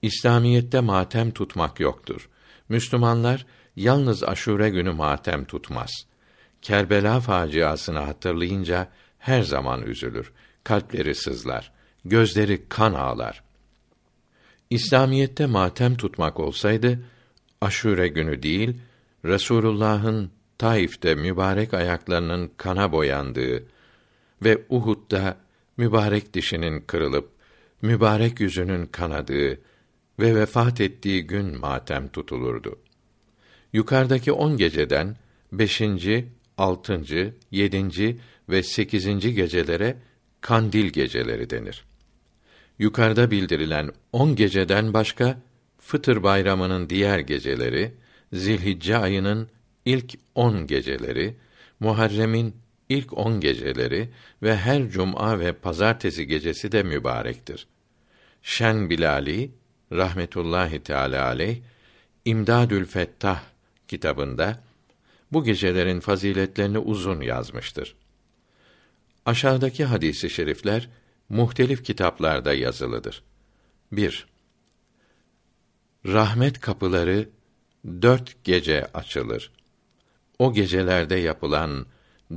[0.01, 2.29] İslamiyette matem tutmak yoktur.
[2.69, 5.91] Müslümanlar yalnız Aşure günü matem tutmaz.
[6.61, 8.87] Kerbela faciasını hatırlayınca
[9.19, 10.31] her zaman üzülür.
[10.63, 11.71] Kalpleri sızlar,
[12.05, 13.43] gözleri kan ağlar.
[14.69, 16.99] İslamiyette matem tutmak olsaydı
[17.61, 18.77] Aşure günü değil,
[19.25, 23.63] Resulullah'ın Taif'te mübarek ayaklarının kana boyandığı
[24.43, 25.37] ve Uhud'da
[25.77, 27.29] mübarek dişinin kırılıp
[27.81, 29.59] mübarek yüzünün kanadığı
[30.19, 32.79] ve vefat ettiği gün matem tutulurdu.
[33.73, 35.15] Yukarıdaki on geceden
[35.51, 38.17] beşinci, altıncı, yedinci
[38.49, 39.97] ve sekizinci gecelere
[40.41, 41.85] kandil geceleri denir.
[42.79, 45.41] Yukarıda bildirilen on geceden başka
[45.77, 47.93] Fıtır bayramının diğer geceleri,
[48.33, 49.49] Zilhicce ayının
[49.85, 51.35] ilk on geceleri,
[51.79, 52.55] Muharrem'in
[52.89, 54.09] ilk on geceleri
[54.43, 57.67] ve her cuma ve pazartesi gecesi de mübarektir.
[58.41, 59.51] Şen Bilali
[59.91, 61.57] rahmetullahi teala aleyh
[62.25, 63.43] İmdadül Fettah
[63.87, 64.63] kitabında
[65.31, 67.95] bu gecelerin faziletlerini uzun yazmıştır.
[69.25, 70.89] Aşağıdaki hadisi şerifler
[71.29, 73.23] muhtelif kitaplarda yazılıdır.
[73.91, 74.27] 1.
[76.05, 77.29] Rahmet kapıları
[77.85, 79.51] dört gece açılır.
[80.39, 81.85] O gecelerde yapılan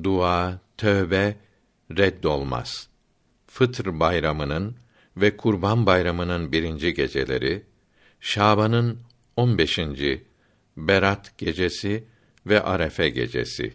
[0.02, 1.36] dua, tövbe
[1.90, 2.88] reddolmaz.
[3.46, 4.76] Fıtr bayramının
[5.16, 7.62] ve Kurban bayramının birinci geceleri,
[8.20, 8.98] Şaban'ın
[9.36, 10.24] on beşinci,
[10.76, 12.04] Berat gecesi
[12.46, 13.74] ve Arefe gecesi.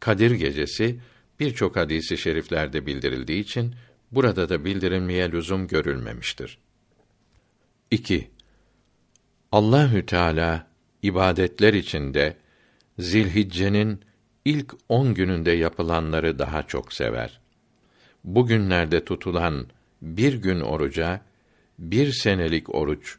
[0.00, 1.00] Kadir gecesi
[1.40, 3.74] birçok hadisi şeriflerde bildirildiği için
[4.12, 6.58] burada da bildirilmeye lüzum görülmemiştir.
[7.90, 8.30] 2.
[9.52, 10.66] Allahü Teala
[11.02, 12.36] ibadetler içinde
[12.98, 14.00] Zilhicce'nin
[14.44, 17.40] ilk on gününde yapılanları daha çok sever.
[18.24, 19.66] Bu günlerde tutulan
[20.02, 21.20] bir gün oruca
[21.78, 23.18] bir senelik oruç,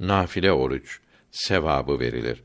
[0.00, 2.42] nafile oruç sevabı verilir.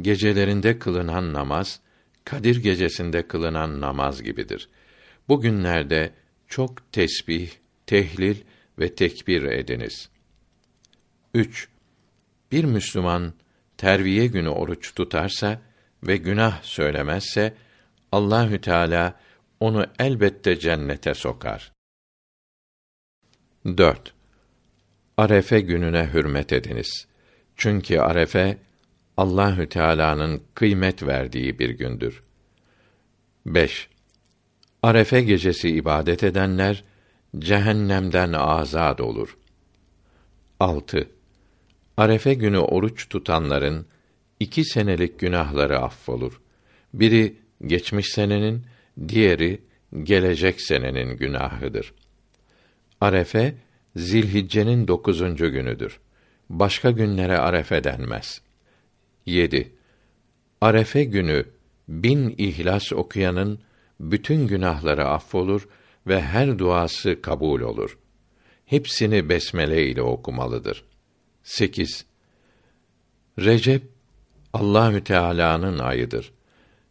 [0.00, 1.80] Gecelerinde kılınan namaz
[2.26, 4.68] Kadir gecesinde kılınan namaz gibidir.
[5.28, 6.12] Bu günlerde
[6.48, 7.50] çok tesbih,
[7.86, 8.36] tehlil
[8.78, 10.08] ve tekbir ediniz.
[11.34, 11.68] 3.
[12.52, 13.32] Bir Müslüman
[13.76, 15.60] terviye günü oruç tutarsa
[16.02, 17.54] ve günah söylemezse
[18.12, 19.20] Allahü Teala
[19.60, 21.72] onu elbette cennete sokar.
[23.66, 24.14] 4.
[25.16, 27.06] Arefe gününe hürmet ediniz.
[27.56, 28.58] Çünkü Arefe
[29.16, 32.22] Allahü Teala'nın kıymet verdiği bir gündür.
[33.46, 33.88] 5.
[34.82, 36.84] Arefe gecesi ibadet edenler
[37.38, 39.36] cehennemden azad olur.
[40.60, 41.08] 6.
[41.96, 43.86] Arefe günü oruç tutanların
[44.40, 46.40] iki senelik günahları affolur.
[46.94, 48.64] Biri geçmiş senenin,
[49.08, 49.60] diğeri
[50.02, 51.94] gelecek senenin günahıdır.
[53.00, 53.54] Arefe
[53.96, 56.00] Zilhicce'nin dokuzuncu günüdür.
[56.50, 58.45] Başka günlere arefe denmez.
[59.26, 59.72] 7.
[60.60, 61.44] Arefe günü
[61.88, 63.60] bin ihlas okuyanın
[64.00, 65.68] bütün günahları affolur
[66.06, 67.98] ve her duası kabul olur.
[68.66, 70.84] Hepsini besmele ile okumalıdır.
[71.42, 72.04] 8.
[73.38, 73.82] Recep
[74.52, 76.32] Allahü Teala'nın ayıdır.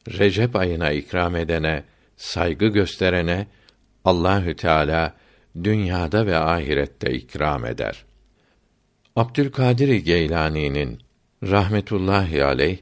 [0.08, 1.84] Recep ayına ikram edene,
[2.17, 3.48] saygı gösterene
[4.06, 5.15] Allahü Teala
[5.63, 8.06] dünyada ve ahirette ikram eder.
[9.15, 11.05] Abdülkadir Geylani'nin
[11.43, 12.78] rahmetullahi aleyh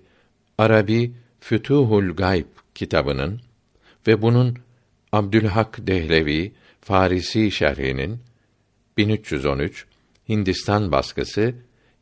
[0.57, 3.41] Arabi Fütuhul Gayb kitabının
[4.07, 4.57] ve bunun
[5.11, 8.19] Abdülhak Dehlevi Farisi şerhinin
[8.97, 9.85] 1313
[10.29, 11.55] Hindistan baskısı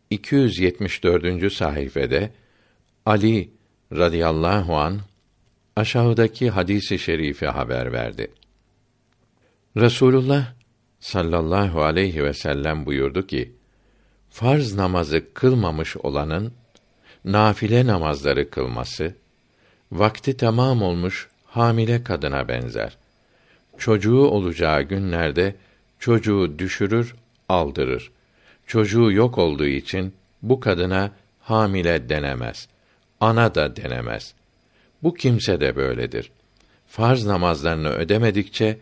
[0.10, 1.54] 274.
[1.54, 2.32] sayfede
[3.06, 3.50] Ali
[3.94, 5.00] radıyallahu an
[5.76, 8.32] aşağıdaki hadisi şerifi haber verdi.
[9.78, 10.54] Resulullah
[11.00, 13.56] sallallahu aleyhi ve sellem buyurdu ki:
[14.32, 16.54] Farz namazı kılmamış olanın
[17.26, 19.16] nafile namazları kılması
[19.92, 22.98] vakti tamam olmuş hamile kadına benzer.
[23.78, 25.56] Çocuğu olacağı günlerde
[26.00, 27.16] çocuğu düşürür,
[27.50, 28.12] aldırır.
[28.68, 32.68] Çocuğu yok olduğu için bu kadına hamile denemez.
[33.20, 34.34] Ana da denemez.
[35.04, 36.32] Bu kimse de böyledir.
[36.88, 38.80] Farz namazlarını ödemedikçe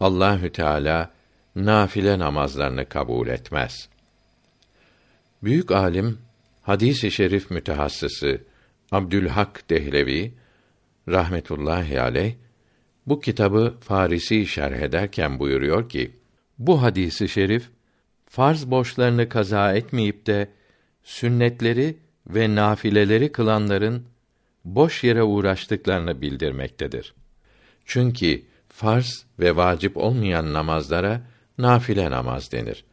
[0.00, 1.10] Allahü Teala
[1.56, 3.88] nafile namazlarını kabul etmez.
[5.42, 6.18] Büyük alim
[6.62, 8.40] hadis-i şerif mütehassısı
[8.92, 10.34] Abdülhak Dehlevi
[11.08, 12.34] rahmetullahi aleyh
[13.06, 16.10] bu kitabı Farisi şerh ederken buyuruyor ki
[16.58, 17.70] bu hadisi şerif
[18.26, 20.48] farz borçlarını kaza etmeyip de
[21.04, 21.96] sünnetleri
[22.26, 24.04] ve nafileleri kılanların
[24.64, 27.14] boş yere uğraştıklarını bildirmektedir.
[27.84, 31.22] Çünkü farz ve vacip olmayan namazlara
[31.58, 32.84] nafile namaz denir.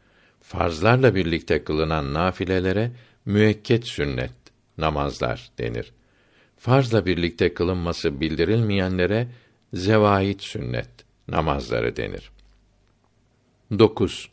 [0.47, 2.91] Farzlarla birlikte kılınan nafilelere
[3.25, 4.31] müekket sünnet
[4.77, 5.93] namazlar denir.
[6.58, 9.27] Farzla birlikte kılınması bildirilmeyenlere
[9.73, 10.89] zevait sünnet
[11.27, 12.31] namazları denir.
[13.79, 14.29] 9.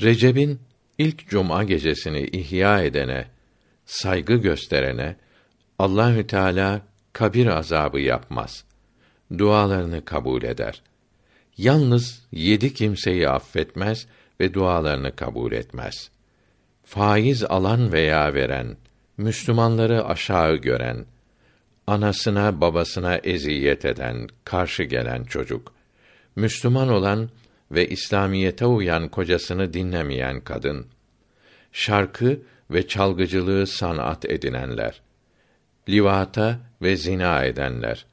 [0.00, 0.60] Recep'in
[0.98, 3.26] ilk cuma gecesini ihya edene,
[3.86, 5.16] saygı gösterene
[5.78, 8.64] Allahü Teala kabir azabı yapmaz.
[9.38, 10.82] Dualarını kabul eder.
[11.56, 14.06] Yalnız yedi kimseyi affetmez
[14.40, 16.10] ve dualarını kabul etmez.
[16.84, 18.76] Faiz alan veya veren,
[19.16, 21.06] Müslümanları aşağı gören,
[21.86, 25.72] anasına babasına eziyet eden, karşı gelen çocuk,
[26.36, 27.30] Müslüman olan
[27.70, 30.86] ve İslamiyete uyan kocasını dinlemeyen kadın,
[31.72, 35.00] şarkı ve çalgıcılığı sanat edinenler,
[35.88, 38.06] livata ve zina edenler,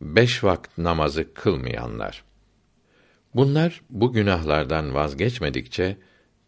[0.00, 2.24] beş vakit namazı kılmayanlar.
[3.34, 5.96] Bunlar bu günahlardan vazgeçmedikçe,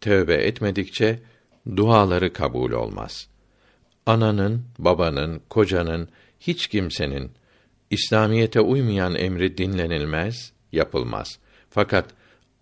[0.01, 1.19] tövbe etmedikçe
[1.75, 3.27] duaları kabul olmaz.
[4.05, 7.31] Ananın, babanın, kocanın, hiç kimsenin
[7.89, 11.39] İslamiyete uymayan emri dinlenilmez, yapılmaz.
[11.69, 12.05] Fakat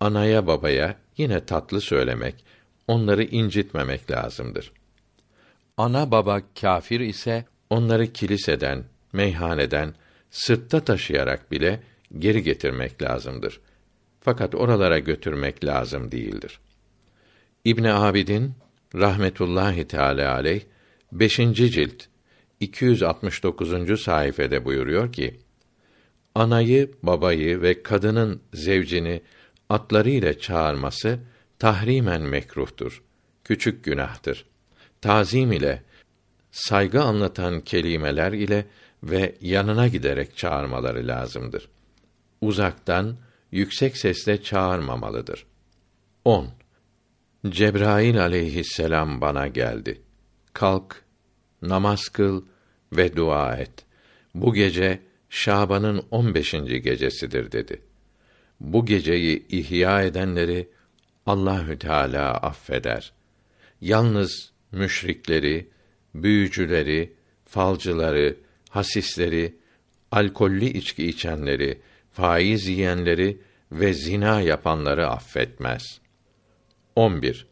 [0.00, 2.44] anaya babaya yine tatlı söylemek,
[2.88, 4.72] onları incitmemek lazımdır.
[5.76, 9.94] Ana baba kâfir ise onları kiliseden, meyhaneden
[10.30, 11.82] sırtta taşıyarak bile
[12.18, 13.60] geri getirmek lazımdır.
[14.24, 16.60] Fakat oralara götürmek lazım değildir.
[17.64, 18.54] İbn Abidin
[18.94, 20.62] rahmetullahi teala aleyh
[21.12, 21.36] 5.
[21.52, 22.04] cilt
[22.60, 24.00] 269.
[24.00, 25.38] sayfede buyuruyor ki:
[26.34, 29.22] Anayı, babayı ve kadının zevcini
[29.68, 31.18] atlarıyla çağırması
[31.58, 33.02] tahrimen mekruhtur.
[33.44, 34.46] Küçük günahtır.
[35.00, 35.82] Tazim ile
[36.50, 38.66] saygı anlatan kelimeler ile
[39.02, 41.68] ve yanına giderek çağırmaları lazımdır.
[42.40, 43.16] Uzaktan
[43.54, 45.46] yüksek sesle çağırmamalıdır.
[46.24, 46.48] 10.
[47.48, 50.00] Cebrail aleyhisselam bana geldi.
[50.52, 51.04] Kalk,
[51.62, 52.44] namaz kıl
[52.92, 53.72] ve dua et.
[54.34, 55.00] Bu gece
[55.30, 56.52] Şaban'ın 15.
[56.52, 57.82] gecesidir dedi.
[58.60, 60.68] Bu geceyi ihya edenleri
[61.26, 63.12] Allahü Teala affeder.
[63.80, 65.68] Yalnız müşrikleri,
[66.14, 67.12] büyücüleri,
[67.44, 68.36] falcıları,
[68.70, 69.54] hasisleri,
[70.10, 71.80] alkollü içki içenleri,
[72.14, 73.38] faiz yiyenleri
[73.72, 76.00] ve zina yapanları affetmez.
[76.96, 77.46] 11.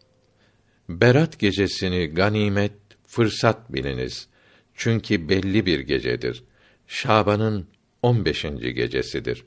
[0.88, 2.72] Berat gecesini ganimet,
[3.06, 4.28] fırsat biliniz.
[4.74, 6.44] Çünkü belli bir gecedir.
[6.86, 7.66] Şaban'ın
[8.02, 8.42] 15.
[8.60, 9.44] gecesidir.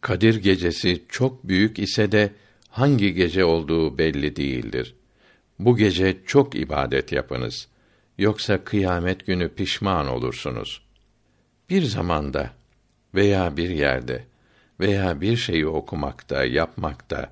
[0.00, 2.32] Kadir gecesi çok büyük ise de
[2.68, 4.94] hangi gece olduğu belli değildir.
[5.58, 7.68] Bu gece çok ibadet yapınız.
[8.18, 10.82] Yoksa kıyamet günü pişman olursunuz.
[11.70, 12.50] Bir zamanda
[13.14, 14.24] veya bir yerde
[14.80, 17.30] veya bir şeyi okumakta, yapmakta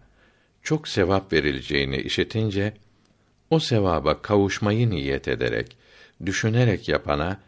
[0.63, 2.75] çok sevap verileceğini işitince
[3.51, 5.77] o sevaba kavuşmayı niyet ederek,
[6.27, 7.41] düşünerek yapana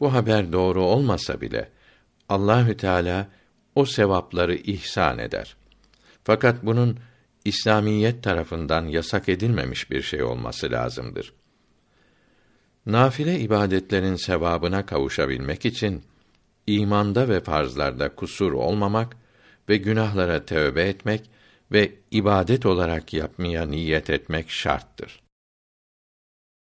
[0.00, 1.68] bu haber doğru olmasa bile
[2.28, 3.28] Allahü Teala
[3.74, 5.56] o sevapları ihsan eder.
[6.24, 6.98] Fakat bunun
[7.44, 11.32] İslamiyet tarafından yasak edilmemiş bir şey olması lazımdır.
[12.86, 16.02] Nafile ibadetlerin sevabına kavuşabilmek için
[16.66, 19.16] imanda ve farzlarda kusur olmamak
[19.70, 21.30] ve günahlara tövbe etmek
[21.72, 25.20] ve ibadet olarak yapmaya niyet etmek şarttır.